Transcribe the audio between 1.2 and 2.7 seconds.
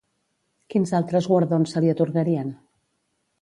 guardons se li atorgarien?